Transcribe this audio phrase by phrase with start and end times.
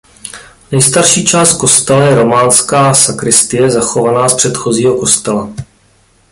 [0.71, 5.49] Nejstarší část kostela je románská sakristie zachovaná z předchozího kostela.